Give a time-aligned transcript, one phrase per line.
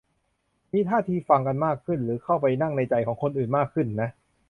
[0.73, 4.09] มีท่าทีฟังกันมากขึ้น หรือเข้าไปนั่งในใจของคนอื่นมากขึ้นนะ